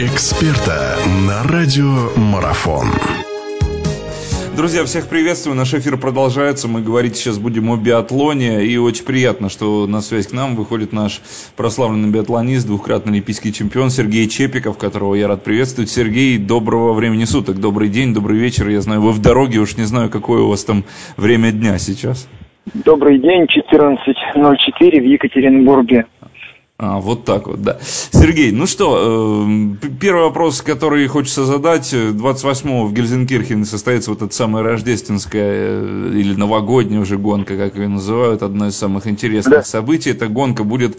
[0.00, 0.94] эксперта
[1.26, 2.86] на радио Марафон.
[4.56, 5.56] Друзья, всех приветствую.
[5.56, 6.68] Наш эфир продолжается.
[6.68, 8.64] Мы говорить сейчас будем о биатлоне.
[8.64, 11.20] И очень приятно, что на связь к нам выходит наш
[11.56, 15.90] прославленный биатлонист, двукратный олимпийский чемпион Сергей Чепиков, которого я рад приветствовать.
[15.90, 18.68] Сергей, доброго времени суток, добрый день, добрый вечер.
[18.68, 20.84] Я знаю, вы в дороге, уж не знаю, какое у вас там
[21.16, 22.28] время дня сейчас.
[22.72, 26.06] Добрый день, 14.04 в Екатеринбурге.
[26.80, 27.78] А, вот так вот, да.
[27.82, 31.92] Сергей, ну что, э, первый вопрос, который хочется задать.
[31.92, 37.88] 28-го в Гельзенкирхене состоится вот эта самая рождественская э, или новогодняя уже гонка, как ее
[37.88, 39.64] называют, одно из самых интересных да.
[39.64, 40.10] событий.
[40.10, 40.98] Эта гонка будет,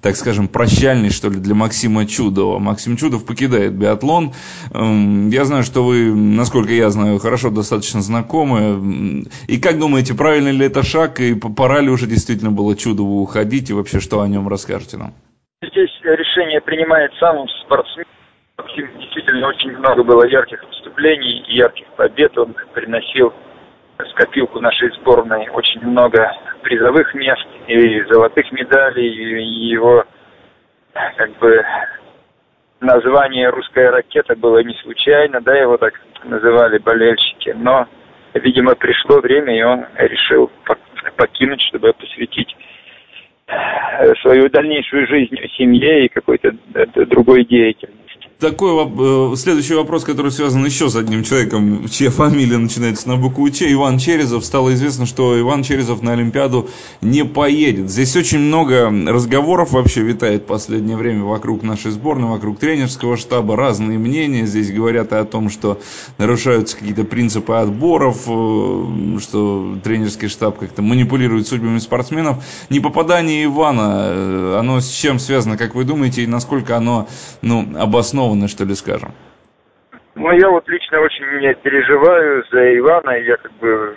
[0.00, 2.58] так скажем, прощальной, что ли, для Максима Чудова.
[2.58, 4.32] Максим Чудов покидает биатлон.
[4.70, 9.26] Эм, я знаю, что вы, насколько я знаю, хорошо достаточно знакомы.
[9.46, 13.68] И как думаете, правильный ли это шаг, и пора ли уже действительно было Чудову уходить,
[13.68, 15.17] и вообще что о нем расскажете нам?
[15.60, 18.06] Здесь решение принимает сам спортсмен.
[18.76, 22.38] Действительно, очень много было ярких выступлений, ярких побед.
[22.38, 23.34] Он приносил
[23.98, 29.08] в копилку нашей сборной очень много призовых мест и золотых медалей.
[29.08, 30.04] И его
[31.16, 31.64] как бы
[32.78, 37.52] название «Русская ракета» было не случайно, да, его так называли болельщики.
[37.58, 37.88] Но,
[38.32, 40.52] видимо, пришло время, и он решил
[41.16, 42.56] покинуть, чтобы посвятить
[44.22, 46.52] свою дальнейшую жизнь семье и какой-то
[47.06, 48.07] другой деятельности
[48.38, 53.50] такой э, следующий вопрос, который связан еще с одним человеком, чья фамилия начинается на букву
[53.50, 54.44] Ч, Иван Черезов.
[54.44, 56.68] Стало известно, что Иван Черезов на Олимпиаду
[57.00, 57.90] не поедет.
[57.90, 63.56] Здесь очень много разговоров вообще витает в последнее время вокруг нашей сборной, вокруг тренерского штаба.
[63.56, 64.46] Разные мнения.
[64.46, 65.80] Здесь говорят и о том, что
[66.18, 72.44] нарушаются какие-то принципы отборов, э, что тренерский штаб как-то манипулирует судьбами спортсменов.
[72.70, 77.08] Не попадание Ивана, э, оно с чем связано, как вы думаете, и насколько оно
[77.42, 78.27] ну, обосновано?
[78.28, 79.10] Обоснованно, что ли, скажем?
[80.14, 83.96] Ну, я вот лично очень переживаю за Ивана, я как бы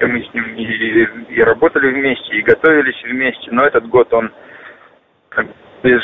[0.00, 4.32] мы с ним и, и работали вместе, и готовились вместе, но этот год он
[5.82, 6.00] без,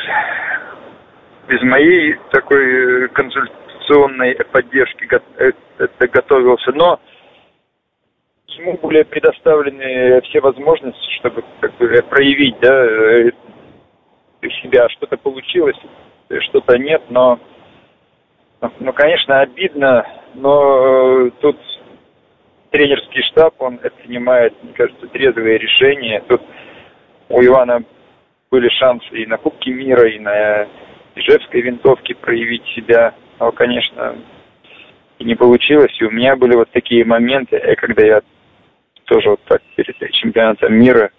[1.48, 5.52] без моей такой консультационной поддержки э,
[6.12, 7.00] готовился, но
[8.48, 13.30] ему были предоставлены все возможности, чтобы как бы, проявить да, э,
[14.62, 15.78] себя, что-то получилось
[16.40, 17.38] что-то нет, но,
[18.80, 21.58] ну, конечно, обидно, но э, тут
[22.70, 26.22] тренерский штаб, он принимает, мне кажется, трезвые решения.
[26.28, 26.42] Тут
[27.28, 27.82] у Ивана
[28.50, 30.66] были шансы и на Кубке мира, и на
[31.14, 33.14] Ижевской винтовке проявить себя.
[33.38, 34.16] Но, конечно,
[35.18, 35.96] и не получилось.
[36.00, 38.20] И у меня были вот такие моменты, э, когда я
[39.04, 41.10] тоже вот так перед чемпионатом мира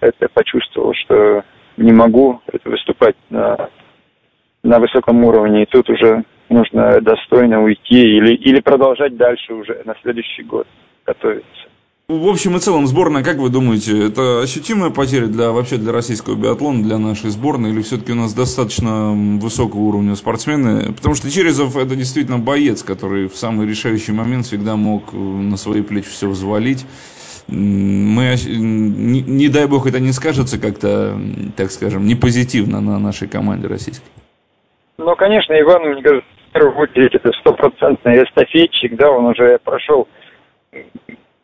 [0.00, 1.44] это почувствовал, что
[1.76, 3.68] не могу это выступать на
[4.68, 9.94] на высоком уровне, и тут уже нужно достойно уйти или, или продолжать дальше уже на
[10.02, 10.66] следующий год
[11.06, 11.48] готовиться.
[12.08, 16.36] В общем и целом, сборная, как вы думаете, это ощутимая потеря для вообще для российского
[16.36, 20.94] биатлона, для нашей сборной, или все-таки у нас достаточно высокого уровня спортсмены?
[20.94, 25.58] Потому что Черезов это действительно боец, который в самый решающий момент всегда мог э, на
[25.58, 26.86] свои плечи все взвалить.
[27.46, 31.18] Мы, не, не дай бог, это не скажется как-то,
[31.56, 34.06] так скажем, не позитивно на нашей команде российской.
[34.98, 36.28] Ну, конечно, Иван, мне кажется,
[36.76, 40.08] очередь это стопроцентный эстафетчик, да, он уже прошел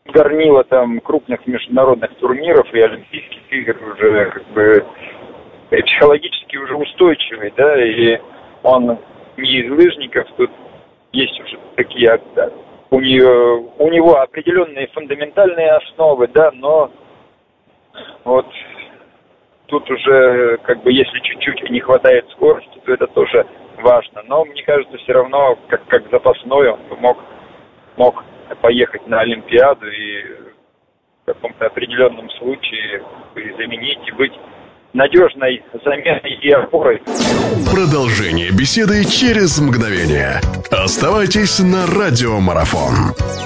[0.05, 4.85] горнило там крупных международных турниров и олимпийских игр уже как бы
[5.69, 8.19] психологически уже устойчивый, да, и
[8.63, 8.99] он
[9.37, 10.51] не из лыжников, тут
[11.11, 12.49] есть уже такие, да,
[12.91, 16.91] у нее, у него определенные фундаментальные основы, да, но
[18.25, 18.47] вот
[19.67, 23.45] тут уже, как бы, если чуть-чуть не хватает скорости, то это тоже
[23.81, 24.21] важно.
[24.27, 27.17] Но мне кажется, все равно, как, как запасной, он мог,
[27.97, 28.23] мог
[28.61, 30.23] поехать на Олимпиаду и
[31.23, 33.03] в каком-то определенном случае
[33.57, 34.33] заменить и быть
[34.93, 37.01] надежной заменой и опорой.
[37.71, 40.39] Продолжение беседы через мгновение.
[40.71, 43.44] Оставайтесь на радиомарафон.